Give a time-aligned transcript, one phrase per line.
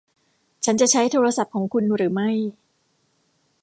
[0.65, 2.29] ฉันจะใช้โทรศัพท์ของคุณหรือไม่